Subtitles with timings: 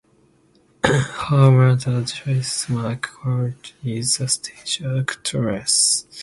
[0.83, 6.07] Her mother, Joyce McCord, is a stage actress.